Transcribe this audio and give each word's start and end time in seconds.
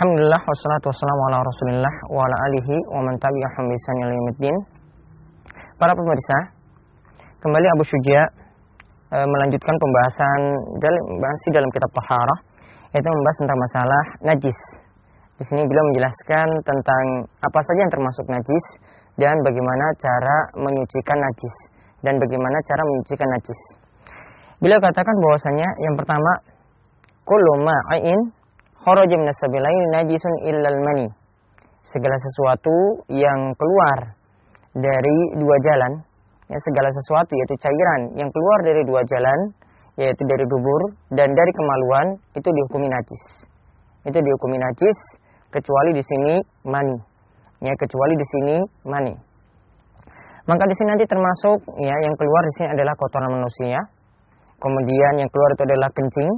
Alhamdulillah 0.00 0.40
wassalatu 0.48 0.88
wassalamu 0.88 1.22
ala 1.28 1.44
Rasulillah 1.44 1.94
wa 2.08 2.24
ala 2.24 2.36
alihi 2.48 2.72
wa 2.88 3.04
man 3.04 3.20
tabi'ahum 3.20 3.68
bi 3.68 3.76
ihsan 3.76 4.56
Para 5.76 5.92
pemirsa, 5.92 6.56
kembali 7.44 7.66
Abu 7.76 7.84
Syuja 7.84 8.24
e, 9.12 9.18
melanjutkan 9.28 9.76
pembahasan 9.76 10.40
dalam 10.80 11.04
masih 11.20 11.52
dalam 11.52 11.68
kitab 11.68 11.92
Taharah 11.92 12.38
yaitu 12.96 13.12
membahas 13.12 13.36
tentang 13.44 13.58
masalah 13.60 14.04
najis. 14.24 14.58
Di 15.36 15.44
sini 15.44 15.68
beliau 15.68 15.84
menjelaskan 15.92 16.48
tentang 16.64 17.04
apa 17.44 17.60
saja 17.60 17.84
yang 17.84 17.92
termasuk 17.92 18.24
najis 18.32 18.64
dan 19.20 19.36
bagaimana 19.44 19.84
cara 20.00 20.36
menyucikan 20.64 21.18
najis 21.20 21.54
dan 22.00 22.16
bagaimana 22.16 22.56
cara 22.64 22.82
menyucikan 22.88 23.28
najis. 23.36 23.60
Beliau 24.64 24.80
katakan 24.80 25.12
bahwasanya 25.12 25.68
yang 25.84 25.92
pertama 26.00 26.40
kullu 27.28 27.68
ma'in 27.68 28.39
kharaja 28.84 29.16
min 29.16 29.28
sabilain 29.36 29.84
najisun 29.92 30.34
illal 30.48 30.80
mani. 30.80 31.06
Segala 31.90 32.16
sesuatu 32.16 33.04
yang 33.12 33.52
keluar 33.56 33.98
dari 34.72 35.18
dua 35.36 35.56
jalan, 35.64 35.92
ya 36.48 36.58
segala 36.60 36.88
sesuatu 36.88 37.32
yaitu 37.34 37.56
cairan 37.60 38.00
yang 38.16 38.30
keluar 38.30 38.58
dari 38.64 38.82
dua 38.86 39.02
jalan, 39.04 39.38
yaitu 40.00 40.22
dari 40.24 40.44
dubur 40.46 40.96
dan 41.12 41.28
dari 41.34 41.52
kemaluan 41.52 42.06
itu 42.36 42.48
dihukumi 42.48 42.88
najis. 42.88 43.22
Itu 44.06 44.16
dihukumi 44.16 44.56
najis 44.56 44.98
kecuali 45.52 45.90
di 45.92 46.02
sini 46.04 46.34
mani. 46.64 46.96
Ya, 47.60 47.76
kecuali 47.76 48.14
di 48.16 48.26
sini 48.32 48.56
mani. 48.88 49.14
Maka 50.48 50.64
di 50.64 50.74
sini 50.80 50.88
nanti 50.96 51.04
termasuk 51.04 51.76
ya 51.76 51.92
yang 52.00 52.16
keluar 52.16 52.42
di 52.48 52.52
sini 52.56 52.68
adalah 52.72 52.96
kotoran 52.96 53.36
manusia. 53.36 53.76
Kemudian 54.56 55.20
yang 55.20 55.28
keluar 55.28 55.50
itu 55.52 55.62
adalah 55.68 55.88
kencing, 55.92 56.32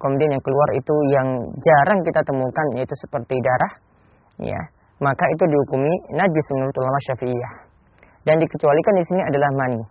kemudian 0.00 0.30
yang 0.32 0.42
keluar 0.44 0.68
itu 0.76 0.94
yang 1.12 1.28
jarang 1.60 1.98
kita 2.04 2.20
temukan 2.24 2.66
yaitu 2.76 2.94
seperti 3.00 3.36
darah 3.40 3.72
ya. 4.40 4.60
Maka 4.96 5.24
itu 5.28 5.44
dihukumi 5.52 5.92
najis 6.16 6.46
menurut 6.56 6.76
ulama 6.80 6.98
syafi'iyah. 7.12 7.52
Dan 8.24 8.40
dikecualikan 8.40 8.94
di 8.96 9.04
sini 9.04 9.22
adalah 9.28 9.50
mani. 9.52 9.82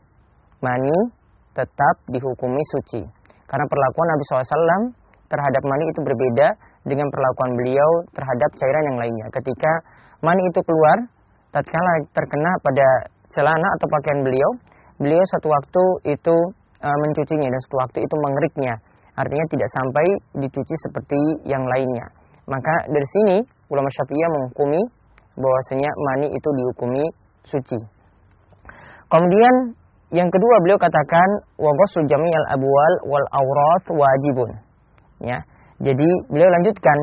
Mani 0.66 0.98
tetap 1.53 1.95
dihukumi 2.09 2.64
suci. 2.73 3.06
Karena 3.45 3.66
perlakuan 3.70 4.08
Nabi 4.09 4.23
SAW 4.26 4.83
terhadap 5.30 5.61
mani 5.61 5.86
itu 5.94 6.00
berbeda 6.02 6.48
dengan 6.89 7.06
perlakuan 7.14 7.52
beliau 7.53 7.89
terhadap 8.17 8.50
cairan 8.58 8.83
yang 8.89 8.98
lainnya. 8.98 9.28
Ketika 9.30 9.72
mani 10.26 10.42
itu 10.42 10.59
keluar 10.66 10.98
tatkala 11.53 11.94
terkena 12.11 12.52
pada 12.66 12.88
celana 13.30 13.67
atau 13.78 13.88
pakaian 13.89 14.22
beliau 14.26 14.50
beliau 15.00 15.23
satu 15.31 15.48
waktu 15.52 15.83
itu 16.17 16.36
e, 16.80 16.88
mencucinya 16.88 17.48
dan 17.48 17.61
satu 17.67 17.78
waktu 17.80 18.00
itu 18.03 18.16
mengeriknya 18.16 18.73
artinya 19.16 19.45
tidak 19.52 19.69
sampai 19.71 20.05
dicuci 20.44 20.75
seperti 20.88 21.19
yang 21.47 21.63
lainnya. 21.63 22.05
Maka 22.45 22.88
dari 22.91 23.08
sini 23.09 23.38
ulama 23.71 23.89
Syafi'iyah 23.89 24.30
menghukumi 24.30 24.81
bahwasanya 25.35 25.89
mani 26.11 26.27
itu 26.31 26.49
dihukumi 26.55 27.03
suci. 27.47 27.80
Kemudian 29.09 29.75
yang 30.13 30.30
kedua 30.30 30.55
beliau 30.61 30.77
katakan 30.77 31.30
wa 31.58 31.71
ghusl 31.73 32.05
jami'al 32.05 32.47
abwal 32.53 32.93
wal 33.09 33.27
awrath 33.33 33.88
wajibun. 33.89 34.49
Ya. 35.23 35.41
Jadi 35.81 36.08
beliau 36.31 36.47
lanjutkan 36.47 36.97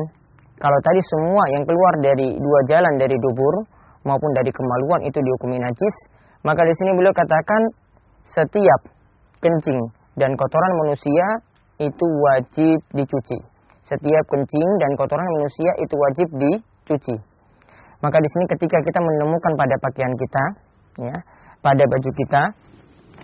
kalau 0.57 0.79
tadi 0.81 1.01
semua 1.13 1.43
yang 1.53 1.63
keluar 1.67 1.93
dari 1.99 2.29
dua 2.39 2.59
jalan 2.69 2.93
dari 2.97 3.17
dubur 3.19 3.67
maupun 4.07 4.31
dari 4.37 4.49
kemaluan 4.49 5.01
itu 5.05 5.19
dihukumi 5.19 5.59
najis, 5.59 5.95
maka 6.41 6.63
di 6.63 6.73
sini 6.79 6.91
beliau 6.97 7.13
katakan 7.13 7.61
setiap 8.23 8.81
kencing 9.43 9.79
dan 10.15 10.31
kotoran 10.39 10.73
manusia 10.85 11.25
itu 11.83 12.05
wajib 12.07 12.77
dicuci. 12.95 13.37
Setiap 13.83 14.23
kencing 14.31 14.69
dan 14.79 14.91
kotoran 14.95 15.27
manusia 15.39 15.71
itu 15.83 15.95
wajib 15.99 16.27
dicuci. 16.39 17.15
Maka 17.99 18.17
di 18.19 18.29
sini 18.31 18.45
ketika 18.51 18.77
kita 18.83 18.99
menemukan 18.99 19.51
pada 19.59 19.75
pakaian 19.79 20.13
kita, 20.15 20.43
ya, 21.03 21.15
pada 21.63 21.83
baju 21.87 22.09
kita, 22.15 22.43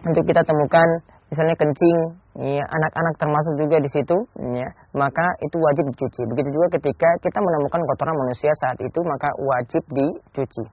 untuk 0.08 0.24
kita 0.24 0.44
temukan 0.44 0.88
misalnya 1.32 1.56
kencing, 1.60 1.98
ya, 2.40 2.64
anak-anak 2.64 3.14
termasuk 3.20 3.54
juga 3.60 3.78
di 3.84 3.90
situ, 3.92 4.18
ya, 4.56 4.68
maka 4.96 5.26
itu 5.44 5.56
wajib 5.60 5.84
dicuci. 5.96 6.22
Begitu 6.32 6.50
juga 6.56 6.68
ketika 6.80 7.10
kita 7.24 7.40
menemukan 7.44 7.82
kotoran 7.92 8.16
manusia 8.16 8.52
saat 8.64 8.78
itu, 8.80 9.00
maka 9.04 9.30
wajib 9.40 9.84
dicuci. 9.92 10.64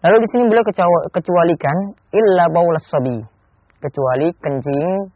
Lalu 0.00 0.16
di 0.24 0.28
sini 0.32 0.42
beliau 0.48 0.64
kecualikan 1.12 1.76
illa 2.16 2.48
baulas 2.48 2.84
sobi, 2.88 3.20
kecuali 3.80 4.32
kencing 4.40 5.12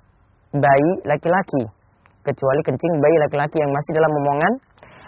bayi 0.55 0.91
laki-laki. 1.03 1.63
Kecuali 2.25 2.61
kencing 2.65 2.93
bayi 3.03 3.17
laki-laki 3.27 3.59
yang 3.61 3.71
masih 3.75 3.93
dalam 3.99 4.11
momongan. 4.11 4.53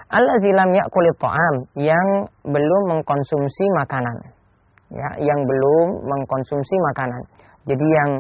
Allah 0.07 0.37
zilam 0.39 0.71
ya'kul 0.71 1.07
ta'am 1.19 1.55
yang 1.79 2.07
belum 2.47 2.83
mengkonsumsi 2.95 3.65
makanan. 3.83 4.17
Ya 4.95 5.09
yang 5.19 5.41
belum 5.43 5.87
mengkonsumsi 6.07 6.75
makanan. 6.95 7.23
Jadi 7.67 7.87
yang 7.87 8.11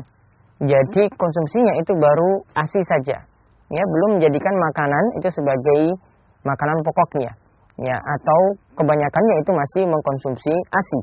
jadi 0.67 1.03
konsumsinya 1.15 1.79
itu 1.79 1.93
baru 1.95 2.43
ASI 2.59 2.83
saja. 2.83 3.23
Ya 3.71 3.85
belum 3.87 4.19
menjadikan 4.19 4.55
makanan 4.73 5.05
itu 5.23 5.29
sebagai 5.31 5.95
makanan 6.43 6.83
pokoknya. 6.83 7.31
Ya 7.77 7.97
atau 8.01 8.41
kebanyakannya 8.75 9.35
itu 9.45 9.51
masih 9.55 9.83
mengkonsumsi 9.87 10.55
ASI. 10.75 11.01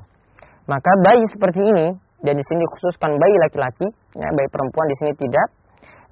Maka 0.67 0.91
bayi 1.05 1.23
seperti 1.31 1.61
ini 1.63 1.87
dan 2.23 2.33
di 2.35 2.43
sini 2.43 2.63
khususkan 2.75 3.15
bayi 3.19 3.35
laki-laki 3.47 3.87
ya 4.15 4.27
bayi 4.31 4.47
perempuan 4.51 4.87
di 4.87 4.95
sini 4.99 5.11
tidak 5.15 5.47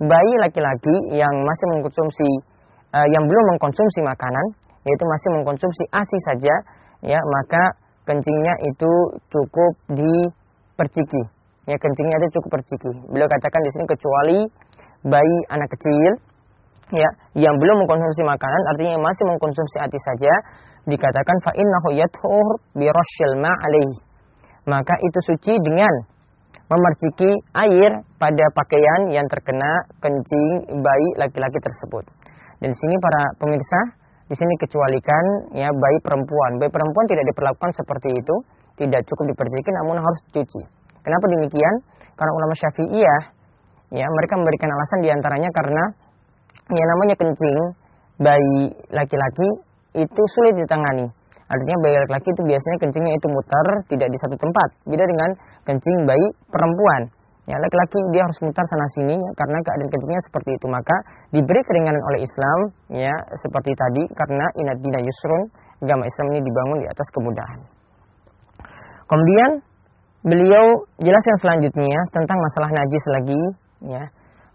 bayi 0.02 0.34
laki-laki 0.42 0.96
yang 1.14 1.34
masih 1.46 1.66
mengkonsumsi 1.78 2.30
uh, 2.98 3.08
yang 3.14 3.24
belum 3.26 3.44
mengkonsumsi 3.56 4.02
makanan 4.02 4.46
yaitu 4.82 5.04
masih 5.06 5.30
mengkonsumsi 5.38 5.84
ASI 5.94 6.20
saja 6.26 6.56
ya 7.06 7.20
maka 7.22 7.64
kencingnya 8.10 8.54
itu 8.66 8.92
cukup 9.30 9.74
diperciki. 9.94 11.22
Ya 11.70 11.78
kencingnya 11.78 12.18
itu 12.18 12.42
cukup 12.42 12.58
perciki. 12.58 12.92
Beliau 13.14 13.30
katakan 13.30 13.62
di 13.62 13.70
sini 13.78 13.86
kecuali 13.86 14.38
bayi 15.06 15.38
anak 15.54 15.70
kecil 15.78 16.12
ya 16.98 17.10
yang 17.38 17.56
belum 17.62 17.86
mengkonsumsi 17.86 18.26
makanan 18.26 18.62
artinya 18.74 18.92
yang 18.98 19.06
masih 19.06 19.24
mengkonsumsi 19.30 19.78
ASI 19.86 20.00
saja 20.02 20.34
dikatakan 20.90 21.38
fa 21.46 21.52
innahu 21.54 21.90
yathur 21.94 22.48
bi 22.74 22.90
ma 23.38 23.54
maka 24.62 24.94
itu 25.02 25.20
suci 25.26 25.58
dengan 25.58 25.94
memerciki 26.72 27.32
air 27.52 27.92
pada 28.16 28.46
pakaian 28.56 29.12
yang 29.12 29.28
terkena 29.28 29.84
kencing 30.00 30.80
bayi 30.80 31.10
laki-laki 31.20 31.60
tersebut. 31.60 32.08
Dan 32.64 32.72
di 32.72 32.78
sini 32.80 32.96
para 33.04 33.22
pemirsa, 33.36 33.80
di 34.32 34.36
sini 34.40 34.54
kecualikan 34.56 35.52
ya 35.52 35.68
bayi 35.68 35.98
perempuan. 36.00 36.64
Bayi 36.64 36.72
perempuan 36.72 37.06
tidak 37.12 37.28
diperlakukan 37.28 37.72
seperti 37.76 38.16
itu, 38.16 38.36
tidak 38.80 39.04
cukup 39.04 39.36
diperciki 39.36 39.70
namun 39.84 40.00
harus 40.00 40.20
dicuci. 40.32 40.64
Kenapa 41.04 41.26
demikian? 41.28 41.76
Karena 42.16 42.32
ulama 42.32 42.54
Syafi'iyah 42.56 43.22
ya 43.92 44.08
mereka 44.08 44.40
memberikan 44.40 44.72
alasan 44.72 45.00
di 45.04 45.10
antaranya 45.12 45.50
karena 45.52 45.84
yang 46.72 46.88
namanya 46.96 47.16
kencing 47.20 47.60
bayi 48.16 48.72
laki-laki 48.96 49.50
itu 50.00 50.22
sulit 50.40 50.56
ditangani 50.56 51.12
Artinya 51.52 51.78
bayi 51.84 51.96
laki-laki 52.00 52.30
itu 52.32 52.42
biasanya 52.48 52.78
kencingnya 52.80 53.14
itu 53.20 53.28
mutar 53.28 53.68
tidak 53.92 54.08
di 54.08 54.18
satu 54.24 54.36
tempat. 54.40 54.70
Beda 54.88 55.04
dengan 55.04 55.30
kencing 55.68 55.98
bayi 56.08 56.28
perempuan. 56.48 57.12
Ya, 57.50 57.60
laki-laki 57.60 58.00
dia 58.16 58.24
harus 58.24 58.40
mutar 58.40 58.64
sana 58.64 58.88
sini 58.96 59.20
ya, 59.20 59.32
karena 59.36 59.60
keadaan 59.60 59.90
kencingnya 59.92 60.22
seperti 60.24 60.56
itu. 60.56 60.66
Maka 60.72 60.96
diberi 61.36 61.60
keringanan 61.68 62.00
oleh 62.00 62.24
Islam 62.24 62.60
ya 62.96 63.12
seperti 63.36 63.76
tadi 63.76 64.04
karena 64.16 64.46
inat 64.64 64.78
dina 64.80 65.00
yusrun 65.04 65.52
agama 65.84 66.08
Islam 66.08 66.26
ini 66.32 66.40
dibangun 66.40 66.78
di 66.80 66.88
atas 66.88 67.08
kemudahan. 67.12 67.60
Kemudian 69.12 69.52
beliau 70.24 70.88
jelaskan 71.04 71.36
selanjutnya 71.44 72.00
tentang 72.16 72.40
masalah 72.40 72.70
najis 72.72 73.04
lagi 73.12 73.42
ya. 73.92 74.04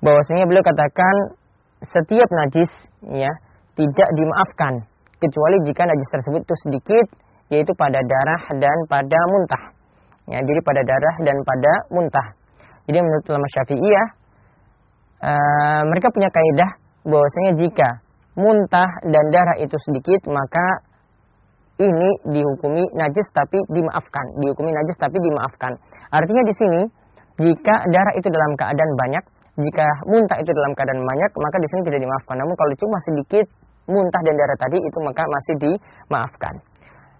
Bahwasanya 0.00 0.49
beliau 0.49 0.65
katakan 0.65 1.37
setiap 1.85 2.29
najis 2.32 2.71
ya 3.12 3.29
tidak 3.76 4.09
dimaafkan 4.17 4.88
kecuali 5.26 5.56
jika 5.67 5.82
najis 5.82 6.08
tersebut 6.14 6.40
itu 6.46 6.55
sedikit 6.62 7.06
yaitu 7.50 7.73
pada 7.75 7.99
darah 8.02 8.43
dan 8.58 8.78
pada 8.90 9.19
muntah. 9.31 9.62
Ya, 10.26 10.43
jadi 10.43 10.61
pada 10.62 10.82
darah 10.82 11.14
dan 11.23 11.37
pada 11.46 11.73
muntah. 11.94 12.26
Jadi 12.87 12.99
menurut 12.99 13.25
ulama 13.31 13.46
Syafi'iyah 13.55 14.06
uh, 15.23 15.82
mereka 15.90 16.11
punya 16.11 16.31
kaidah 16.31 16.70
bahwasanya 17.06 17.52
jika 17.58 17.88
muntah 18.34 18.90
dan 19.06 19.25
darah 19.31 19.56
itu 19.62 19.75
sedikit 19.78 20.26
maka 20.31 20.87
ini 21.76 22.11
dihukumi 22.25 22.88
najis 22.96 23.28
tapi 23.37 23.61
dimaafkan, 23.69 24.25
dihukumi 24.40 24.70
najis 24.73 24.96
tapi 24.96 25.19
dimaafkan. 25.20 25.76
Artinya 26.08 26.43
di 26.46 26.55
sini 26.56 26.81
jika 27.37 27.75
darah 27.93 28.14
itu 28.17 28.26
dalam 28.32 28.56
keadaan 28.56 28.93
banyak, 28.96 29.25
jika 29.61 29.87
muntah 30.08 30.40
itu 30.40 30.50
dalam 30.52 30.73
keadaan 30.73 31.00
banyak, 31.05 31.31
maka 31.37 31.56
di 31.61 31.69
sini 31.69 31.81
tidak 31.84 32.00
dimaafkan. 32.00 32.37
Namun 32.40 32.55
kalau 32.56 32.73
cuma 32.81 32.96
sedikit 33.05 33.46
muntah 33.87 34.23
dan 34.23 34.35
darah 34.35 34.59
tadi 34.59 34.79
itu 34.79 34.99
maka 35.03 35.23
masih 35.27 35.55
dimaafkan. 35.62 36.55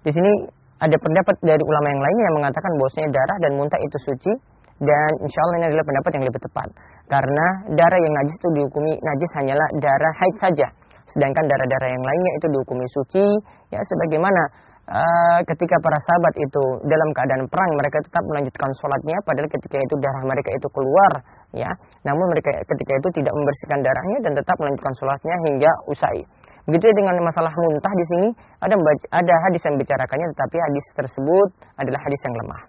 Di 0.07 0.11
sini 0.15 0.33
ada 0.77 0.97
pendapat 1.01 1.35
dari 1.41 1.63
ulama 1.65 1.87
yang 1.89 2.03
lainnya 2.05 2.25
yang 2.29 2.37
mengatakan 2.43 2.71
bahwasanya 2.77 3.09
darah 3.11 3.37
dan 3.41 3.53
muntah 3.57 3.81
itu 3.81 3.97
suci 4.05 4.33
dan 4.77 5.11
insya 5.25 5.41
Allah 5.49 5.57
ini 5.65 5.67
adalah 5.73 5.85
pendapat 5.89 6.11
yang 6.21 6.25
lebih 6.29 6.41
tepat. 6.45 6.69
Karena 7.09 7.47
darah 7.73 8.01
yang 8.03 8.13
najis 8.13 8.37
itu 8.37 8.49
dihukumi 8.61 8.93
najis 9.01 9.31
hanyalah 9.41 9.69
darah 9.81 10.15
haid 10.21 10.37
saja. 10.37 10.69
Sedangkan 11.07 11.47
darah-darah 11.49 11.89
yang 11.89 12.05
lainnya 12.05 12.33
itu 12.37 12.47
dihukumi 12.51 12.87
suci 12.93 13.25
ya 13.73 13.79
sebagaimana 13.79 14.43
uh, 14.91 15.39
ketika 15.49 15.79
para 15.81 15.97
sahabat 16.03 16.35
itu 16.43 16.63
dalam 16.83 17.09
keadaan 17.15 17.47
perang 17.47 17.71
mereka 17.79 18.03
tetap 18.03 18.25
melanjutkan 18.27 18.71
sholatnya 18.83 19.17
padahal 19.23 19.49
ketika 19.49 19.79
itu 19.81 19.95
darah 20.03 20.23
mereka 20.29 20.51
itu 20.53 20.69
keluar 20.75 21.13
ya. 21.57 21.71
Namun 22.05 22.27
mereka 22.37 22.53
ketika 22.69 22.93
itu 23.01 23.09
tidak 23.23 23.33
membersihkan 23.33 23.81
darahnya 23.81 24.19
dan 24.29 24.33
tetap 24.37 24.57
melanjutkan 24.61 24.93
sholatnya 24.99 25.37
hingga 25.47 25.71
usai 25.89 26.21
begitu 26.67 26.87
dengan 26.99 27.15
masalah 27.23 27.51
muntah 27.55 27.93
di 27.95 28.05
sini 28.15 28.29
ada 28.59 28.75
ada 29.15 29.35
hadis 29.47 29.63
yang 29.63 29.79
bicarakannya 29.79 30.27
tetapi 30.35 30.57
hadis 30.59 30.87
tersebut 30.99 31.49
adalah 31.79 32.01
hadis 32.03 32.21
yang 32.27 32.35
lemah 32.43 32.61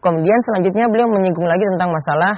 kemudian 0.00 0.38
selanjutnya 0.50 0.86
beliau 0.86 1.08
menyinggung 1.10 1.48
lagi 1.50 1.64
tentang 1.76 1.90
masalah 1.90 2.34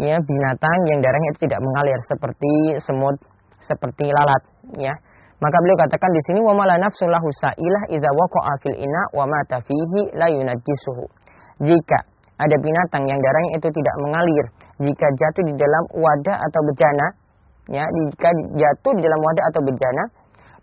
ya 0.00 0.16
binatang 0.16 0.78
yang 0.88 0.98
darahnya 1.04 1.28
itu 1.36 1.40
tidak 1.44 1.60
mengalir 1.60 1.98
seperti 2.08 2.52
semut 2.80 3.16
seperti 3.60 4.08
lalat 4.08 4.42
ya 4.80 4.94
maka 5.40 5.56
beliau 5.64 5.78
katakan 5.88 6.10
di 6.12 6.22
sini 6.28 6.40
wa 6.44 6.52
mala 6.52 6.76
nafsu 6.76 7.08
lahu 7.08 7.28
sa'ilah 7.40 7.82
idza 7.88 8.10
waqa'a 8.12 8.52
fil 8.60 8.76
ina 8.76 9.02
wa 9.16 9.24
mata 9.24 9.56
fihi 9.64 10.12
la 10.12 10.28
yunajjisuhu. 10.28 11.04
Jika 11.64 11.98
ada 12.36 12.56
binatang 12.60 13.08
yang 13.08 13.16
darahnya 13.16 13.56
itu 13.56 13.68
tidak 13.72 13.94
mengalir, 14.04 14.44
jika 14.84 15.06
jatuh 15.16 15.44
di 15.48 15.54
dalam 15.56 15.84
wadah 15.96 16.36
atau 16.44 16.60
bejana, 16.68 17.06
ya, 17.70 17.84
jika 17.86 18.30
jatuh 18.58 18.92
di 18.98 19.02
dalam 19.06 19.20
wadah 19.22 19.44
atau 19.54 19.60
bejana, 19.62 20.04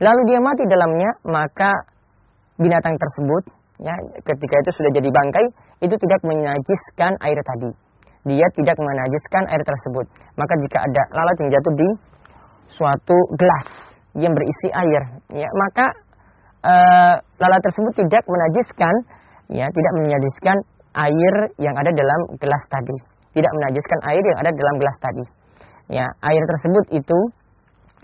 lalu 0.04 0.21
dia 0.30 0.39
mati 0.44 0.63
dalamnya, 0.68 1.09
maka 1.25 1.71
binatang 2.59 2.98
tersebut 2.98 3.44
ya 3.77 3.94
ketika 4.25 4.56
itu 4.65 4.69
sudah 4.74 4.92
jadi 4.94 5.09
bangkai 5.13 5.45
itu 5.86 5.95
tidak 6.01 6.21
menajiskan 6.25 7.13
air 7.21 7.39
tadi. 7.45 7.71
Dia 8.27 8.48
tidak 8.57 8.75
menajiskan 8.75 9.44
air 9.48 9.63
tersebut. 9.63 10.06
Maka 10.36 10.54
jika 10.59 10.77
ada 10.83 11.04
lalat 11.15 11.36
yang 11.39 11.50
jatuh 11.54 11.74
di 11.80 11.89
suatu 12.75 13.18
gelas 13.39 13.68
yang 14.18 14.33
berisi 14.36 14.68
air, 14.74 15.01
ya 15.31 15.48
maka 15.48 15.86
e, 16.65 16.74
lalat 17.39 17.62
tersebut 17.63 17.94
tidak 18.04 18.25
menajiskan, 18.27 18.95
ya 19.54 19.69
tidak 19.69 19.94
menajiskan 20.01 20.57
air 20.98 21.36
yang 21.62 21.75
ada 21.77 21.94
dalam 21.94 22.19
gelas 22.42 22.63
tadi, 22.68 22.98
tidak 23.38 23.51
menajiskan 23.62 24.00
air 24.12 24.24
yang 24.25 24.39
ada 24.44 24.51
dalam 24.51 24.75
gelas 24.75 24.98
tadi. 25.00 25.24
Ya 25.87 26.05
air 26.23 26.43
tersebut 26.43 26.85
itu 26.91 27.19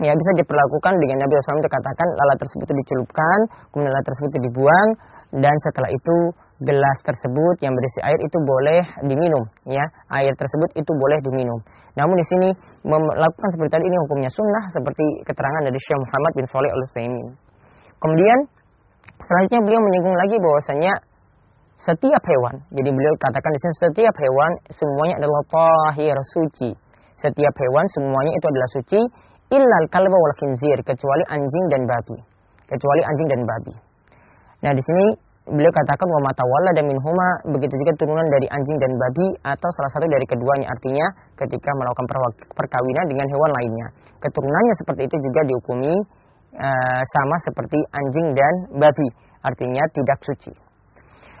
ya 0.02 0.12
bisa 0.12 0.30
diperlakukan 0.40 0.98
dengan 0.98 1.22
Nabi 1.22 1.32
SAW 1.38 1.62
katakan 1.64 2.08
lalat 2.16 2.38
tersebut 2.40 2.64
itu 2.66 2.74
dicelupkan, 2.82 3.38
kemudian 3.70 3.92
lalat 3.92 4.06
tersebut 4.08 4.28
itu 4.34 4.40
dibuang, 4.50 4.88
dan 5.38 5.54
setelah 5.68 5.90
itu 5.92 6.16
gelas 6.64 6.98
tersebut 7.04 7.56
yang 7.60 7.76
berisi 7.76 8.00
air 8.02 8.18
itu 8.18 8.38
boleh 8.40 8.82
diminum 9.06 9.44
ya. 9.68 9.84
Air 10.10 10.32
tersebut 10.34 10.72
itu 10.74 10.90
boleh 10.96 11.18
diminum. 11.22 11.60
Namun 11.94 12.18
di 12.18 12.26
sini 12.26 12.48
melakukan 12.84 13.48
seperti 13.56 13.80
tadi 13.80 13.84
ini 13.88 13.96
hukumnya 14.04 14.28
sunnah 14.28 14.64
seperti 14.68 15.24
keterangan 15.24 15.62
dari 15.64 15.78
Syekh 15.80 15.98
Muhammad 16.04 16.32
bin 16.36 16.44
Saleh 16.44 16.70
al 16.70 16.84
Utsaimin 16.84 17.26
kemudian 17.96 18.38
selanjutnya 19.24 19.60
beliau 19.64 19.80
menyinggung 19.80 20.12
lagi 20.12 20.36
bahwasanya 20.36 20.92
setiap 21.80 22.22
hewan 22.28 22.60
jadi 22.76 22.92
beliau 22.92 23.14
katakan 23.16 23.50
di 23.56 23.60
sini 23.64 23.74
setiap 23.88 24.14
hewan 24.20 24.52
semuanya 24.68 25.24
adalah 25.24 25.42
tahir 25.48 26.16
suci 26.36 26.70
setiap 27.20 27.54
hewan 27.54 27.86
semuanya 27.94 28.32
itu 28.34 28.46
adalah 28.50 28.68
suci 28.74 29.00
illal 29.54 29.86
kalba 29.92 30.16
wal 30.16 30.34
khinzir 30.40 30.78
kecuali 30.82 31.24
anjing 31.30 31.64
dan 31.70 31.82
babi. 31.86 32.16
Kecuali 32.64 33.02
anjing 33.04 33.28
dan 33.28 33.40
babi. 33.44 33.74
Nah 34.64 34.72
di 34.72 34.82
sini 34.82 35.04
beliau 35.44 35.68
katakan 35.68 36.08
wa 36.08 36.20
mata 36.24 36.44
dan 36.72 36.88
minhuma 36.88 37.28
begitu 37.52 37.76
juga 37.76 37.92
turunan 38.00 38.24
dari 38.32 38.48
anjing 38.48 38.76
dan 38.80 38.92
babi 38.96 39.26
atau 39.44 39.68
salah 39.76 39.90
satu 39.92 40.06
dari 40.08 40.24
keduanya. 40.24 40.66
Artinya 40.72 41.06
ketika 41.36 41.70
melakukan 41.76 42.06
perkawinan 42.56 43.04
dengan 43.12 43.26
hewan 43.28 43.50
lainnya. 43.60 43.86
Keturunannya 44.24 44.74
seperti 44.80 45.02
itu 45.04 45.16
juga 45.20 45.40
dihukumi 45.44 45.94
uh, 46.56 47.02
sama 47.12 47.36
seperti 47.44 47.78
anjing 47.92 48.26
dan 48.32 48.54
babi. 48.80 49.08
Artinya 49.44 49.84
tidak 49.92 50.18
suci. 50.24 50.52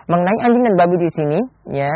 Mengenai 0.04 0.38
anjing 0.44 0.62
dan 0.68 0.74
babi 0.76 0.96
di 1.00 1.08
sini 1.08 1.38
ya 1.72 1.88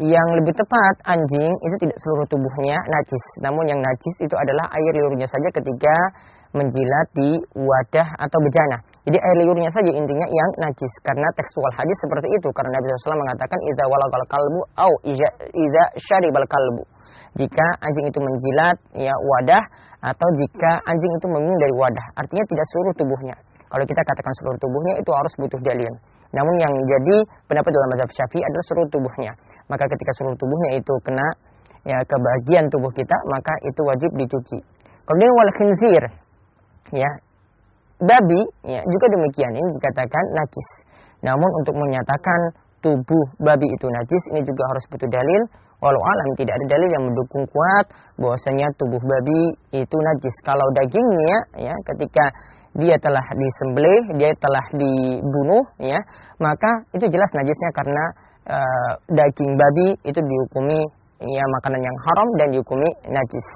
yang 0.00 0.28
lebih 0.42 0.54
tepat 0.56 0.94
anjing 1.06 1.52
itu 1.54 1.76
tidak 1.86 1.96
seluruh 2.02 2.26
tubuhnya 2.26 2.78
najis 2.90 3.24
namun 3.42 3.64
yang 3.70 3.78
najis 3.78 4.14
itu 4.22 4.34
adalah 4.34 4.66
air 4.74 4.92
liurnya 4.94 5.28
saja 5.30 5.48
ketika 5.54 5.94
menjilat 6.54 7.06
di 7.14 7.38
wadah 7.54 8.08
atau 8.18 8.38
bejana 8.42 8.78
jadi 9.04 9.20
air 9.20 9.36
liurnya 9.44 9.68
saja 9.68 9.92
intinya 9.92 10.24
yang 10.24 10.50
najis 10.64 10.92
karena 11.04 11.28
tekstual 11.36 11.68
hadis 11.76 11.92
seperti 12.00 12.24
itu 12.32 12.48
karena 12.56 12.72
Nabi 12.72 12.88
SAW 13.04 13.20
mengatakan 13.20 13.58
idza 13.68 13.84
walagal 13.84 14.22
kalbu 14.32 14.60
au 14.80 14.92
idza 15.04 15.84
syaribal 16.08 16.48
kalbu. 16.48 16.88
Jika 17.36 17.66
anjing 17.84 18.08
itu 18.08 18.16
menjilat 18.16 18.80
ya 18.96 19.12
wadah 19.12 19.60
atau 20.00 20.28
jika 20.40 20.80
anjing 20.88 21.12
itu 21.20 21.26
meminum 21.28 21.58
dari 21.60 21.74
wadah, 21.76 22.06
artinya 22.16 22.44
tidak 22.48 22.64
seluruh 22.72 22.94
tubuhnya. 22.96 23.36
Kalau 23.68 23.84
kita 23.84 24.00
katakan 24.00 24.32
seluruh 24.40 24.56
tubuhnya 24.56 24.96
itu 24.96 25.10
harus 25.12 25.32
butuh 25.36 25.60
dalil. 25.60 25.92
Namun 26.32 26.54
yang 26.56 26.72
jadi 26.72 27.16
pendapat 27.44 27.70
dalam 27.76 27.88
mazhab 27.92 28.08
Syafi'i 28.08 28.40
adalah 28.40 28.64
seluruh 28.72 28.88
tubuhnya. 28.88 29.32
Maka 29.68 29.84
ketika 29.88 30.12
seluruh 30.20 30.36
tubuhnya 30.36 30.76
itu 30.76 30.94
kena 31.04 31.26
ya 31.84 32.00
ke 32.04 32.16
bagian 32.16 32.68
tubuh 32.68 32.92
kita, 32.92 33.16
maka 33.28 33.52
itu 33.64 33.80
wajib 33.84 34.10
dicuci. 34.16 34.58
Kemudian 35.04 35.32
wal 35.36 35.52
khinzir 35.56 36.04
ya 36.92 37.10
babi 38.00 38.40
ya 38.64 38.80
juga 38.84 39.06
demikian 39.12 39.52
ini 39.52 39.68
dikatakan 39.80 40.24
najis. 40.36 40.68
Namun 41.24 41.50
untuk 41.64 41.76
menyatakan 41.76 42.40
tubuh 42.84 43.26
babi 43.40 43.64
itu 43.68 43.86
najis 43.88 44.22
ini 44.36 44.40
juga 44.44 44.68
harus 44.72 44.84
butuh 44.92 45.08
dalil. 45.08 45.42
Walau 45.84 46.00
alam 46.00 46.28
tidak 46.40 46.56
ada 46.56 46.66
dalil 46.76 46.88
yang 46.96 47.04
mendukung 47.12 47.44
kuat 47.52 47.92
bahwasanya 48.16 48.72
tubuh 48.80 49.00
babi 49.00 49.52
itu 49.76 49.96
najis. 49.96 50.34
Kalau 50.40 50.64
dagingnya 50.72 51.36
ya 51.60 51.74
ketika 51.92 52.24
dia 52.74 52.96
telah 52.98 53.22
disembelih, 53.22 54.18
dia 54.18 54.34
telah 54.34 54.64
dibunuh 54.74 55.62
ya, 55.78 55.98
maka 56.42 56.82
itu 56.90 57.06
jelas 57.06 57.30
najisnya 57.30 57.70
karena 57.70 58.04
uh, 58.48 58.92
daging 59.12 59.52
babi 59.56 59.88
itu 60.04 60.20
dihukumi 60.20 60.80
ya 61.24 61.44
makanan 61.60 61.80
yang 61.80 61.96
haram 62.04 62.28
dan 62.40 62.46
dihukumi 62.52 62.90
najis. 63.08 63.48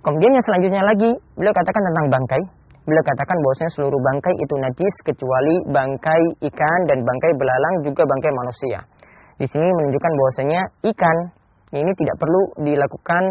Kemudian 0.00 0.32
yang 0.32 0.44
selanjutnya 0.46 0.82
lagi 0.86 1.10
beliau 1.34 1.54
katakan 1.54 1.82
tentang 1.92 2.06
bangkai 2.12 2.42
beliau 2.86 3.02
katakan 3.02 3.36
bahwasanya 3.42 3.72
seluruh 3.74 3.98
bangkai 3.98 4.34
itu 4.38 4.54
najis 4.62 4.94
kecuali 5.02 5.54
bangkai 5.74 6.22
ikan 6.48 6.80
dan 6.86 6.98
bangkai 7.02 7.32
belalang 7.34 7.74
juga 7.82 8.06
bangkai 8.06 8.30
manusia. 8.30 8.78
Di 9.36 9.46
sini 9.50 9.66
menunjukkan 9.68 10.12
bahwasanya 10.14 10.60
ikan 10.94 11.16
ini 11.74 11.92
tidak 11.98 12.16
perlu 12.22 12.42
dilakukan 12.62 13.22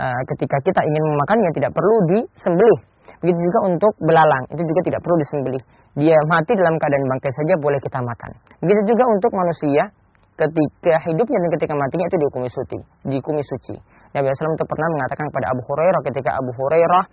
uh, 0.00 0.20
ketika 0.34 0.56
kita 0.64 0.80
ingin 0.80 1.04
memakannya 1.12 1.50
tidak 1.54 1.70
perlu 1.76 1.96
disembelih. 2.08 2.80
Begitu 3.20 3.38
juga 3.38 3.58
untuk 3.70 3.92
belalang 4.02 4.44
itu 4.50 4.62
juga 4.64 4.80
tidak 4.82 5.00
perlu 5.04 5.16
disembelih. 5.20 5.62
Dia 5.96 6.18
mati 6.26 6.52
dalam 6.56 6.74
keadaan 6.80 7.04
bangkai 7.06 7.32
saja 7.32 7.54
boleh 7.60 7.80
kita 7.84 8.00
makan. 8.00 8.30
Begitu 8.64 8.96
juga 8.96 9.04
untuk 9.12 9.30
manusia 9.36 9.92
ketika 10.36 10.96
hidupnya 11.08 11.38
dan 11.40 11.50
ketika 11.56 11.74
matinya 11.74 12.06
itu 12.06 12.16
dihukumi 12.20 12.48
suci, 12.52 12.78
dihukumi 13.08 13.42
suci. 13.42 13.74
Nabi 14.12 14.28
SAW 14.32 14.52
itu 14.52 14.66
pernah 14.68 14.88
mengatakan 14.96 15.24
kepada 15.32 15.46
Abu 15.52 15.62
Hurairah 15.64 16.00
ketika 16.04 16.30
Abu 16.36 16.50
Hurairah 16.56 17.04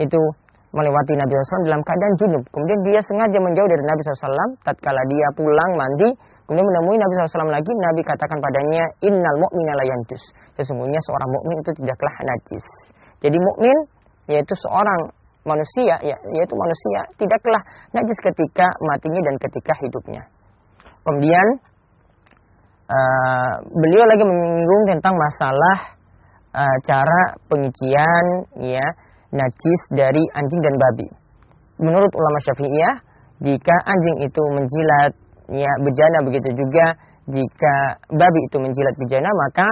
itu 0.00 0.20
melewati 0.72 1.12
Nabi 1.18 1.30
SAW 1.34 1.68
dalam 1.68 1.82
keadaan 1.84 2.14
junub. 2.16 2.44
Kemudian 2.48 2.78
dia 2.86 3.00
sengaja 3.04 3.38
menjauh 3.42 3.68
dari 3.68 3.84
Nabi 3.84 4.00
SAW. 4.06 4.50
Tatkala 4.64 5.02
dia 5.10 5.28
pulang 5.36 5.70
mandi, 5.76 6.08
kemudian 6.46 6.66
menemui 6.66 6.96
Nabi 6.96 7.12
SAW 7.20 7.50
lagi, 7.52 7.72
Nabi 7.74 8.00
katakan 8.06 8.38
padanya, 8.38 8.84
Innal 9.04 9.36
mu'mina 9.38 9.72
layantus. 9.76 10.22
Sesungguhnya 10.56 11.00
seorang 11.04 11.28
mukmin 11.36 11.56
itu 11.60 11.70
tidaklah 11.84 12.14
najis. 12.22 12.66
Jadi 13.20 13.36
mukmin 13.36 13.76
yaitu 14.30 14.54
seorang 14.62 15.10
manusia, 15.42 15.98
ya, 16.06 16.16
yaitu 16.16 16.54
manusia 16.54 17.00
tidaklah 17.18 17.60
najis 17.96 18.18
ketika 18.22 18.66
matinya 18.84 19.20
dan 19.26 19.34
ketika 19.42 19.72
hidupnya. 19.82 20.22
Kemudian 21.02 21.46
uh, 22.90 23.52
beliau 23.70 24.04
lagi 24.10 24.24
menyinggung 24.26 24.82
tentang 24.90 25.14
masalah 25.14 25.78
uh, 26.58 26.76
cara 26.82 27.38
penyucian, 27.46 28.24
ya, 28.58 28.86
najis 29.30 29.82
dari 29.94 30.22
anjing 30.34 30.60
dan 30.60 30.74
babi. 30.74 31.08
Menurut 31.78 32.10
ulama 32.10 32.38
Syafi'iyah, 32.44 32.94
jika 33.40 33.74
anjing 33.86 34.26
itu 34.26 34.42
menjilat 34.52 35.12
ya 35.50 35.70
bejana 35.82 36.18
begitu 36.22 36.54
juga 36.54 36.94
jika 37.26 37.74
babi 38.10 38.40
itu 38.46 38.56
menjilat 38.62 38.94
bejana 39.00 39.30
maka 39.48 39.66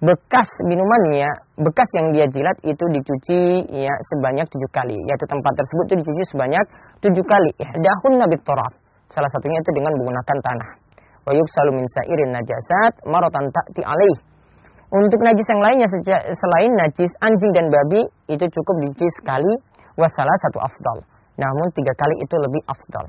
bekas 0.00 0.48
minumannya, 0.68 1.28
bekas 1.56 1.88
yang 1.96 2.12
dia 2.12 2.26
jilat 2.28 2.56
itu 2.62 2.84
dicuci 2.84 3.64
ya 3.72 3.92
sebanyak 4.14 4.46
tujuh 4.48 4.70
kali. 4.70 4.96
Yaitu 4.96 5.26
tempat 5.28 5.52
tersebut 5.56 5.84
itu 5.88 5.94
dicuci 6.04 6.22
sebanyak 6.36 6.64
tujuh 7.04 7.24
kali. 7.24 7.50
Ihdahun 7.58 8.12
nabi 8.20 8.36
toraf. 8.44 8.72
Salah 9.12 9.30
satunya 9.30 9.58
itu 9.60 9.70
dengan 9.76 9.92
menggunakan 9.98 10.38
tanah. 10.42 10.85
Yuksalu 11.34 11.70
min 11.74 11.86
sairin 11.90 12.30
najasat 12.30 13.02
maratan 13.08 13.50
ta'ti 13.50 13.82
alaih 13.82 14.16
untuk 14.86 15.18
najis 15.18 15.46
yang 15.50 15.62
lainnya 15.66 15.88
selain 16.30 16.70
najis 16.78 17.10
anjing 17.18 17.50
dan 17.50 17.66
babi 17.66 18.06
itu 18.30 18.46
cukup 18.46 18.74
dicuci 18.86 19.10
sekali 19.18 19.50
wasalah 19.98 20.36
satu 20.46 20.62
afdal. 20.62 21.02
Namun 21.42 21.66
tiga 21.74 21.90
kali 21.98 22.22
itu 22.22 22.34
lebih 22.38 22.62
afdal. 22.70 23.06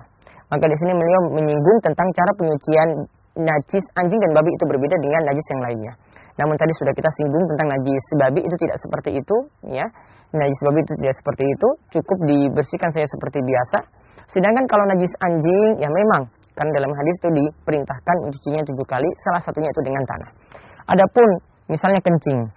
Maka 0.50 0.66
di 0.66 0.76
sini 0.82 0.98
beliau 0.98 1.22
menyinggung 1.38 1.80
tentang 1.86 2.10
cara 2.18 2.32
penyucian 2.34 2.90
najis 3.38 3.86
anjing 3.94 4.18
dan 4.18 4.32
babi 4.34 4.50
itu 4.58 4.66
berbeda 4.66 4.96
dengan 4.98 5.22
najis 5.30 5.46
yang 5.54 5.62
lainnya. 5.70 5.94
Namun 6.42 6.56
tadi 6.58 6.74
sudah 6.82 6.94
kita 6.98 7.10
singgung 7.14 7.46
tentang 7.54 7.68
najis 7.70 8.06
babi 8.18 8.42
itu 8.42 8.56
tidak 8.58 8.78
seperti 8.82 9.10
itu, 9.22 9.38
ya. 9.70 9.86
Najis 10.34 10.60
babi 10.66 10.80
itu 10.82 10.94
tidak 10.98 11.16
seperti 11.18 11.44
itu, 11.46 11.68
cukup 11.98 12.18
dibersihkan 12.26 12.90
saya 12.90 13.08
seperti 13.08 13.40
biasa. 13.46 13.80
Sedangkan 14.34 14.66
kalau 14.66 14.86
najis 14.92 15.14
anjing, 15.24 15.80
ya 15.80 15.88
memang 15.88 16.30
kan 16.58 16.68
dalam 16.74 16.90
hadis 16.90 17.16
itu 17.22 17.30
diperintahkan 17.38 18.16
mencucinya 18.26 18.62
tujuh 18.66 18.88
kali, 18.90 19.10
salah 19.30 19.42
satunya 19.46 19.70
itu 19.70 19.82
dengan 19.86 20.04
tanah. 20.10 20.30
Adapun 20.90 21.28
misalnya 21.70 22.02
kencing, 22.02 22.50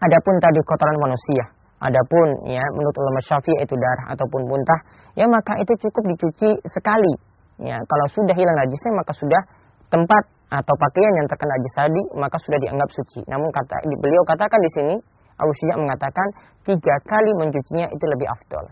adapun 0.00 0.34
tadi 0.40 0.60
kotoran 0.64 0.96
manusia, 0.96 1.44
adapun 1.84 2.26
ya 2.48 2.64
menurut 2.72 2.96
ulama 2.96 3.20
syafi'i 3.20 3.60
itu 3.60 3.76
darah 3.76 4.16
ataupun 4.16 4.48
muntah, 4.48 4.80
ya 5.12 5.28
maka 5.28 5.60
itu 5.60 5.76
cukup 5.84 6.02
dicuci 6.08 6.50
sekali. 6.64 7.14
Ya, 7.60 7.78
kalau 7.78 8.06
sudah 8.10 8.34
hilang 8.34 8.56
najisnya 8.58 8.98
maka 8.98 9.14
sudah 9.14 9.42
tempat 9.86 10.24
atau 10.50 10.74
pakaian 10.74 11.12
yang 11.22 11.26
terkena 11.30 11.54
najis 11.54 11.74
tadi 11.74 12.02
maka 12.18 12.36
sudah 12.42 12.58
dianggap 12.58 12.88
suci. 12.90 13.20
Namun 13.30 13.50
kata 13.54 13.84
beliau 14.02 14.22
katakan 14.26 14.58
di 14.58 14.70
sini 14.74 14.94
Abu 15.38 15.50
Syija 15.58 15.78
mengatakan 15.78 16.26
tiga 16.62 16.94
kali 17.06 17.30
mencucinya 17.38 17.86
itu 17.90 18.04
lebih 18.06 18.26
afdol. 18.30 18.64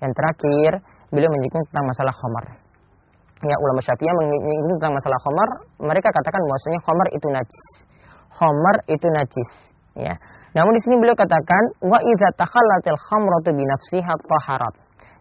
Yang 0.00 0.12
terakhir 0.16 0.72
beliau 1.12 1.30
menyinggung 1.32 1.64
tentang 1.68 1.84
masalah 1.88 2.14
khamar. 2.16 2.44
Ya 3.40 3.56
ulama 3.56 3.80
Syafi'iyah 3.80 4.14
menyinggung 4.20 4.76
tentang 4.76 4.92
masalah 4.92 5.18
khamar, 5.24 5.48
mereka 5.88 6.12
katakan 6.12 6.40
bahwasanya 6.44 6.80
khamar 6.84 7.06
itu 7.16 7.26
najis. 7.32 7.66
Khamar 8.36 8.76
itu 8.84 9.06
najis, 9.08 9.50
ya. 9.96 10.14
Namun 10.52 10.76
di 10.76 10.80
sini 10.84 11.00
beliau 11.00 11.16
katakan 11.16 11.62
wa 11.88 11.98
idza 12.04 12.28
takhallatil 12.36 13.00
khamratu 13.00 13.50
bi 13.56 13.64
taharat. 14.28 14.74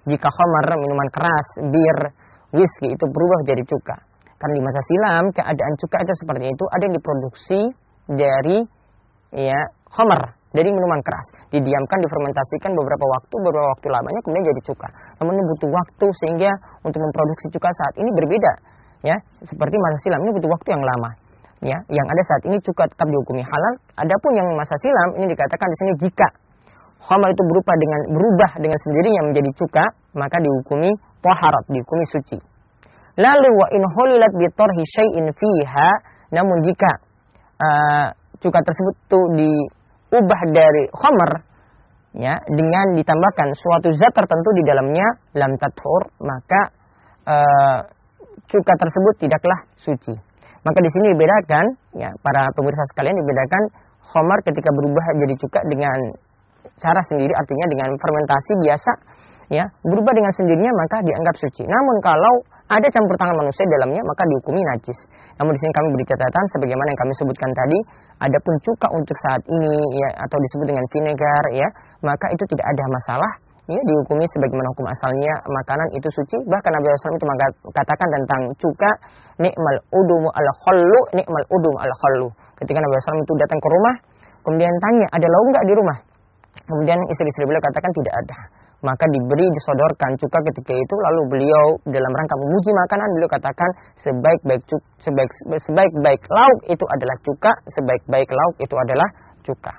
Jika 0.04 0.28
khamar 0.28 0.64
minuman 0.76 1.10
keras, 1.16 1.48
bir, 1.70 1.98
whisky 2.56 2.92
itu 2.92 3.06
berubah 3.08 3.40
jadi 3.46 3.64
cuka. 3.64 3.98
Karena 4.40 4.54
di 4.56 4.64
masa 4.64 4.82
silam 4.88 5.24
keadaan 5.36 5.74
cuka 5.80 5.98
itu 6.00 6.14
seperti 6.24 6.46
itu 6.48 6.66
ada 6.72 6.84
yang 6.88 6.96
diproduksi 6.96 7.60
dari 8.08 8.58
ya 9.36 9.60
khamar 9.92 10.38
dari 10.53 10.70
minuman 10.74 11.00
keras. 11.06 11.27
Didiamkan, 11.53 11.98
difermentasikan 12.01 12.72
beberapa 12.74 13.06
waktu, 13.06 13.36
beberapa 13.46 13.68
waktu 13.77 13.88
lamanya 13.89 14.20
kemudian 14.25 14.46
jadi 14.50 14.62
cuka. 14.74 14.88
Namun 15.22 15.32
ini 15.38 15.44
butuh 15.46 15.70
waktu 15.70 16.08
sehingga 16.25 16.51
untuk 16.82 17.00
memproduksi 17.01 17.48
cuka 17.53 17.70
saat 17.70 17.94
ini 18.01 18.10
berbeda. 18.18 18.53
Ya, 19.00 19.15
seperti 19.46 19.75
masa 19.79 19.98
silam 20.03 20.20
ini 20.27 20.32
butuh 20.36 20.50
waktu 20.51 20.70
yang 20.75 20.84
lama. 20.84 21.10
Ya, 21.60 21.77
yang 21.91 22.08
ada 22.08 22.24
saat 22.24 22.44
ini 22.48 22.58
cuka 22.63 22.88
tetap 22.88 23.08
dihukumi 23.08 23.44
halal. 23.44 23.74
Adapun 24.00 24.32
yang 24.36 24.48
masa 24.56 24.75
silam 24.79 25.20
ini 25.20 25.32
dikatakan 25.32 25.68
di 25.68 25.77
sini 25.79 25.94
jika 26.08 26.27
khamar 27.00 27.32
itu 27.32 27.44
berupa 27.48 27.74
dengan 27.79 28.00
berubah 28.12 28.51
dengan 28.60 28.79
sendirinya 28.79 29.22
menjadi 29.32 29.50
cuka, 29.56 29.86
maka 30.20 30.38
dihukumi 30.39 30.91
taharat, 31.24 31.65
dihukumi 31.72 32.06
suci. 32.08 32.38
Lalu 33.20 33.50
wa 33.56 33.68
in 33.75 33.84
hulilat 33.84 34.32
bi 34.36 34.48
tarhi 34.51 34.84
syai'in 34.84 35.27
fiha, 35.36 35.89
namun 36.32 36.63
jika 36.63 36.91
uh, 37.60 38.08
cuka 38.39 38.60
tersebut 38.63 38.96
tuh 39.12 39.25
di 39.36 39.51
ubah 40.10 40.42
dari 40.50 40.84
khamar 40.89 41.32
ya 42.18 42.34
dengan 42.50 42.98
ditambahkan 42.98 43.54
suatu 43.54 43.94
zat 43.94 44.13
tertentu 44.18 44.50
di 44.58 44.63
dalamnya 44.66 45.08
lam 45.38 45.54
tathur 45.62 46.10
maka 46.25 46.62
uh, 47.30 47.80
cuka 48.50 48.74
tersebut 48.82 49.13
tidaklah 49.22 49.60
suci. 49.78 50.13
Maka 50.60 50.80
di 50.82 50.89
sini 50.92 51.06
dibedakan 51.16 51.66
ya 51.96 52.10
para 52.20 52.50
pemirsa 52.58 52.84
sekalian 52.92 53.16
dibedakan 53.16 53.63
khamar 54.10 54.39
ketika 54.42 54.70
berubah 54.74 55.06
jadi 55.22 55.36
cuka 55.38 55.60
dengan 55.70 55.98
cara 56.82 57.01
sendiri 57.06 57.32
artinya 57.38 57.66
dengan 57.70 57.89
fermentasi 57.94 58.51
biasa 58.66 58.92
ya 59.54 59.66
berubah 59.86 60.13
dengan 60.18 60.34
sendirinya 60.34 60.74
maka 60.74 61.06
dianggap 61.06 61.36
suci. 61.38 61.63
Namun 61.70 61.96
kalau 62.01 62.36
ada 62.70 62.88
campur 62.94 63.16
tangan 63.18 63.34
manusia 63.34 63.66
dalamnya 63.66 64.02
maka 64.06 64.22
dihukumi 64.30 64.62
najis. 64.62 65.00
Namun 65.42 65.58
di 65.58 65.60
sini 65.60 65.74
kami 65.74 65.88
beri 65.98 66.06
catatan 66.06 66.46
sebagaimana 66.54 66.88
yang 66.94 67.00
kami 67.02 67.14
sebutkan 67.18 67.50
tadi, 67.50 67.80
adapun 68.22 68.54
cuka 68.62 68.88
untuk 68.94 69.18
saat 69.26 69.42
ini 69.50 69.74
ya 69.98 70.10
atau 70.22 70.38
disebut 70.38 70.66
dengan 70.70 70.86
vinegar 70.94 71.44
ya, 71.50 71.68
maka 72.06 72.30
itu 72.30 72.44
tidak 72.54 72.66
ada 72.70 72.86
masalah. 72.94 73.32
Ya 73.70 73.78
dihukumi 73.86 74.26
sebagaimana 74.34 74.66
hukum 74.74 74.86
asalnya 74.90 75.34
makanan 75.46 75.94
itu 75.94 76.10
suci. 76.10 76.38
Bahkan 76.50 76.72
Nabi 76.74 76.90
SAW 76.90 77.18
itu 77.22 77.28
katakan 77.70 78.08
tentang 78.18 78.42
cuka 78.58 78.92
nikmal 79.38 79.78
udum 79.94 80.26
al 80.26 80.50
khallu 80.66 81.02
nikmal 81.14 81.44
udum 81.54 81.76
al 81.78 81.94
khallu. 82.02 82.30
Ketika 82.58 82.82
Nabi 82.82 82.98
SAW 83.02 83.22
itu 83.22 83.34
datang 83.38 83.62
ke 83.62 83.70
rumah 83.70 83.96
kemudian 84.42 84.74
tanya 84.82 85.06
ada 85.14 85.28
lauk 85.30 85.48
nggak 85.54 85.66
di 85.70 85.74
rumah? 85.78 85.98
Kemudian 86.66 86.98
istri-istri 87.14 87.46
beliau 87.46 87.62
katakan 87.62 87.94
tidak 87.94 88.14
ada 88.26 88.59
maka 88.86 89.06
diberi 89.12 89.46
disodorkan. 89.52 90.16
Cuka 90.20 90.40
ketika 90.52 90.74
itu 90.76 90.96
lalu 90.96 91.22
beliau 91.36 91.66
dalam 91.90 92.12
rangka 92.12 92.36
memuji 92.40 92.72
makanan 92.72 93.08
beliau 93.18 93.32
katakan 93.32 93.70
sebaik-baik 94.04 94.62
sebaik 95.04 95.32
sebaik-baik 95.68 96.22
lauk 96.28 96.60
itu 96.68 96.86
adalah 96.88 97.16
cuka 97.24 97.52
sebaik-baik 97.72 98.30
lauk 98.30 98.56
itu 98.60 98.76
adalah 98.76 99.08
cuka 99.44 99.74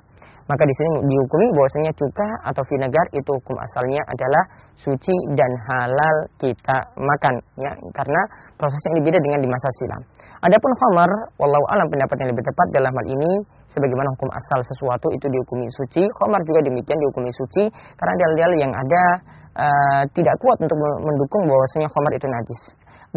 maka 0.48 0.62
di 0.64 0.74
sini 0.76 0.88
dihukumi 1.04 1.46
bahwasanya 1.52 1.92
cuka 1.96 2.28
atau 2.46 2.62
vinegar 2.70 3.06
itu 3.12 3.30
hukum 3.30 3.56
asalnya 3.60 4.00
adalah 4.08 4.44
suci 4.80 5.14
dan 5.36 5.50
halal 5.68 6.16
kita 6.40 6.76
makan 6.96 7.34
ya 7.60 7.72
karena 7.92 8.20
prosesnya 8.56 8.90
ini 8.96 9.00
beda 9.08 9.18
dengan 9.20 9.40
di 9.44 9.48
masa 9.48 9.68
silam 9.82 10.02
Adapun 10.40 10.72
khamar, 10.72 11.10
wallahu 11.36 11.68
alam 11.68 11.84
pendapat 11.92 12.16
yang 12.24 12.32
lebih 12.32 12.40
tepat 12.48 12.66
dalam 12.72 12.88
hal 12.96 13.06
ini 13.12 13.44
sebagaimana 13.68 14.08
hukum 14.16 14.32
asal 14.32 14.64
sesuatu 14.64 15.12
itu 15.12 15.28
dihukumi 15.28 15.68
suci, 15.68 16.00
khamar 16.16 16.40
juga 16.48 16.64
demikian 16.64 16.96
dihukumi 16.96 17.28
suci 17.28 17.68
karena 18.00 18.14
dalil-dalil 18.16 18.56
yang 18.56 18.72
ada 18.72 19.02
uh, 19.52 20.02
tidak 20.16 20.32
kuat 20.40 20.56
untuk 20.64 20.80
mendukung 20.80 21.44
bahwasanya 21.44 21.92
khamar 21.92 22.12
itu 22.16 22.24
najis. 22.24 22.60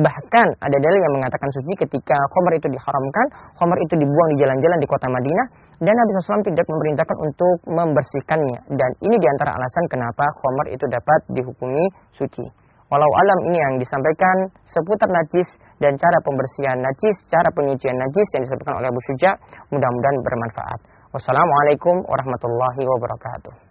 Bahkan 0.04 0.48
ada 0.68 0.78
dalil 0.84 1.00
yang 1.00 1.14
mengatakan 1.16 1.48
suci 1.48 1.72
ketika 1.88 2.18
khamar 2.36 2.60
itu 2.60 2.68
diharamkan, 2.68 3.26
khamar 3.56 3.78
itu 3.80 3.94
dibuang 3.96 4.30
di 4.36 4.38
jalan-jalan 4.44 4.78
di 4.84 4.88
kota 4.92 5.08
Madinah 5.08 5.48
dan 5.84 5.96
Nabi 6.00 6.10
SAW 6.16 6.48
tidak 6.48 6.64
memerintahkan 6.72 7.18
untuk 7.20 7.56
membersihkannya. 7.68 8.72
Dan 8.72 8.90
ini 9.04 9.20
di 9.20 9.28
antara 9.28 9.60
alasan 9.60 9.86
kenapa 9.92 10.26
khamar 10.40 10.72
itu 10.72 10.86
dapat 10.88 11.20
dihukumi 11.36 11.92
suci. 12.16 12.46
Walau 12.88 13.10
alam 13.10 13.40
ini 13.52 13.58
yang 13.58 13.74
disampaikan 13.82 14.54
seputar 14.64 15.10
najis 15.10 15.50
dan 15.82 15.98
cara 15.98 16.18
pembersihan 16.24 16.78
najis, 16.80 17.16
cara 17.28 17.50
penyucian 17.52 17.98
najis 18.00 18.28
yang 18.38 18.44
disampaikan 18.48 18.80
oleh 18.80 18.88
Abu 18.88 19.02
Syuja 19.12 19.36
mudah-mudahan 19.74 20.18
bermanfaat. 20.24 20.80
Wassalamualaikum 21.12 22.06
warahmatullahi 22.06 22.84
wabarakatuh. 22.86 23.63